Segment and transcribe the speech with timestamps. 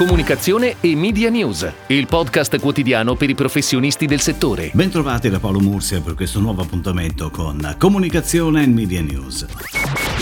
[0.00, 4.70] Comunicazione e Media News, il podcast quotidiano per i professionisti del settore.
[4.72, 9.46] Bentrovati da Paolo Mursia per questo nuovo appuntamento con Comunicazione e Media News.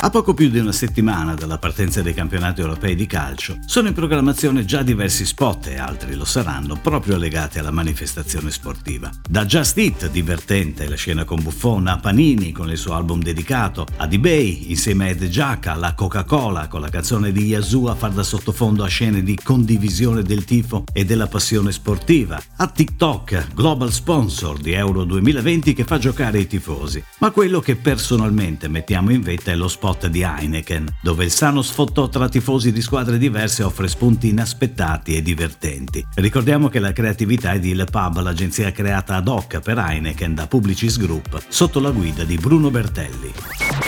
[0.01, 3.95] A poco più di una settimana dalla partenza dei campionati europei di calcio, sono in
[3.95, 9.11] programmazione già diversi spot e altri lo saranno proprio legati alla manifestazione sportiva.
[9.29, 13.87] Da Just Eat, divertente, la scena con Buffon, a Panini con il suo album dedicato,
[13.97, 18.13] ad eBay insieme a Ed Giacca, alla Coca-Cola con la canzone di Yazoo a far
[18.13, 19.37] da sottofondo a scene di
[19.69, 25.85] condivisione del tifo e della passione sportiva, a TikTok, global sponsor di Euro 2020 che
[25.85, 27.05] fa giocare i tifosi.
[27.19, 31.61] Ma quello che personalmente mettiamo in vetta è lo spot di Heineken, dove il sano
[31.61, 36.03] sfottò tra tifosi di squadre diverse offre spunti inaspettati e divertenti.
[36.15, 40.47] Ricordiamo che la creatività è di Le Pub, l'agenzia creata ad hoc per Heineken da
[40.47, 43.88] Publicis Group, sotto la guida di Bruno Bertelli.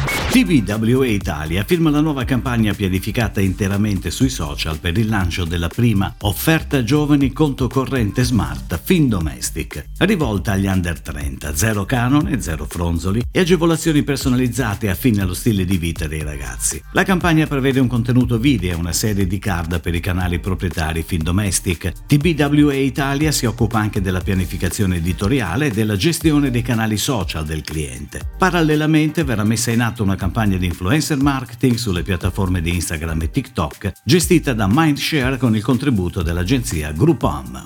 [0.31, 6.15] TVWA Italia firma la nuova campagna pianificata interamente sui social per il lancio della prima
[6.19, 13.21] offerta giovani conto corrente smart Fin Domestic, rivolta agli under 30, zero canone, zero fronzoli
[13.29, 16.81] e agevolazioni personalizzate affine allo stile di vita dei ragazzi.
[16.93, 21.03] La campagna prevede un contenuto video e una serie di card per i canali proprietari
[21.03, 21.91] Fin Domestic.
[22.07, 27.63] TBWA Italia si occupa anche della pianificazione editoriale e della gestione dei canali social del
[27.63, 28.21] cliente.
[28.37, 33.31] Parallelamente verrà messa in atto una campagna di influencer marketing sulle piattaforme di Instagram e
[33.31, 37.65] TikTok, gestita da Mindshare con il contributo dell'agenzia Groupon.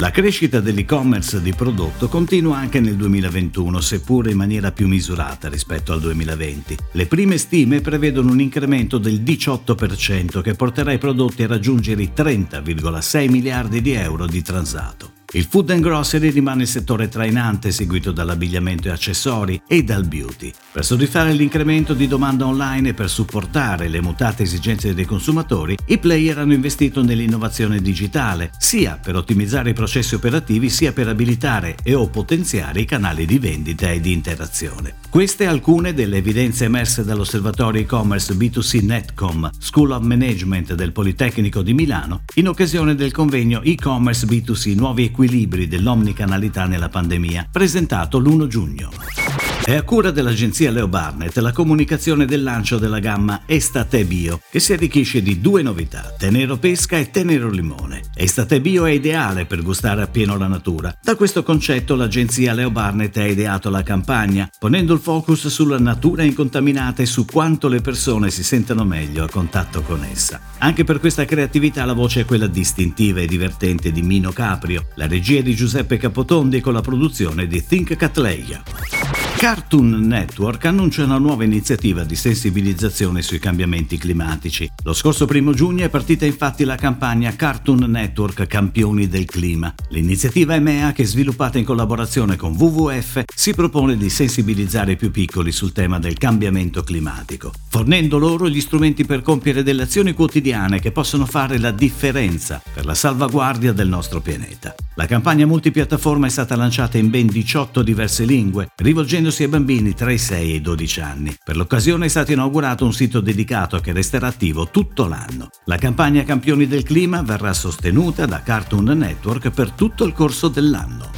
[0.00, 5.92] La crescita dell'e-commerce di prodotto continua anche nel 2021, seppure in maniera più misurata rispetto
[5.92, 6.76] al 2020.
[6.94, 12.10] Le prime stime prevedono un incremento del 18% che porterà i prodotti a raggiungere i
[12.12, 15.17] 30,6 miliardi di euro di transato.
[15.32, 20.50] Il food and grocery rimane il settore trainante seguito dall'abbigliamento e accessori e dal beauty.
[20.72, 25.98] Per soddisfare l'incremento di domanda online e per supportare le mutate esigenze dei consumatori, i
[25.98, 31.92] player hanno investito nell'innovazione digitale, sia per ottimizzare i processi operativi sia per abilitare e
[31.92, 34.94] o potenziare i canali di vendita e di interazione.
[35.10, 41.74] Queste alcune delle evidenze emerse dall'osservatorio e-commerce B2C Netcom School of Management del Politecnico di
[41.74, 49.27] Milano in occasione del convegno e-commerce B2C Nuovi equilibri dell'omnicanalità nella pandemia, presentato l'1 giugno.
[49.68, 54.60] È a cura dell'agenzia Leo Barnett la comunicazione del lancio della gamma Estate Bio, che
[54.60, 58.00] si arricchisce di due novità, Tenero Pesca e Tenero Limone.
[58.14, 60.96] Estate Bio è ideale per gustare appieno la natura.
[61.02, 66.22] Da questo concetto l'agenzia Leo Barnett ha ideato la campagna, ponendo il focus sulla natura
[66.22, 70.40] incontaminata e su quanto le persone si sentano meglio a contatto con essa.
[70.60, 75.06] Anche per questa creatività la voce è quella distintiva e divertente di Mino Caprio, la
[75.06, 78.97] regia di Giuseppe Capotondi con la produzione di Think Catleya.
[79.38, 84.68] Cartoon Network annuncia una nuova iniziativa di sensibilizzazione sui cambiamenti climatici.
[84.82, 89.72] Lo scorso primo giugno è partita infatti la campagna Cartoon Network Campioni del Clima.
[89.90, 95.52] L'iniziativa EMEA, che sviluppata in collaborazione con WWF, si propone di sensibilizzare i più piccoli
[95.52, 100.90] sul tema del cambiamento climatico, fornendo loro gli strumenti per compiere delle azioni quotidiane che
[100.90, 104.74] possono fare la differenza per la salvaguardia del nostro pianeta.
[104.98, 110.10] La campagna multipiattaforma è stata lanciata in ben 18 diverse lingue, rivolgendosi ai bambini tra
[110.10, 111.36] i 6 e i 12 anni.
[111.44, 115.50] Per l'occasione è stato inaugurato un sito dedicato che resterà attivo tutto l'anno.
[115.66, 121.17] La campagna Campioni del Clima verrà sostenuta da Cartoon Network per tutto il corso dell'anno.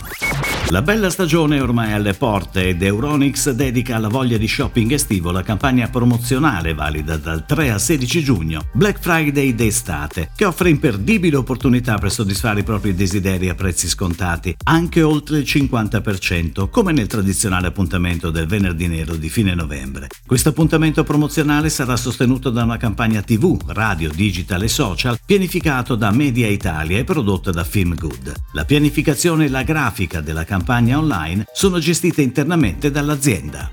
[0.71, 5.33] La bella stagione è ormai alle porte ed Euronix dedica alla voglia di shopping estivo
[5.33, 11.35] la campagna promozionale valida dal 3 al 16 giugno, Black Friday d'estate, che offre imperdibili
[11.35, 17.09] opportunità per soddisfare i propri desideri a prezzi scontati, anche oltre il 50%, come nel
[17.09, 20.07] tradizionale appuntamento del venerdì nero di fine novembre.
[20.25, 26.13] Questo appuntamento promozionale sarà sostenuto da una campagna TV, radio, digital e social pianificato da
[26.13, 28.33] Media Italia e prodotto da Film Good.
[28.53, 33.71] La pianificazione e la grafica della campagna campagna online sono gestite internamente dall'azienda.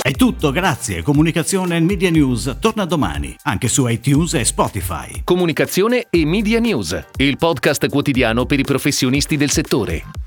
[0.00, 1.02] È tutto, grazie.
[1.02, 5.22] Comunicazione e Media News torna domani, anche su iTunes e Spotify.
[5.24, 10.23] Comunicazione e Media News, il podcast quotidiano per i professionisti del settore.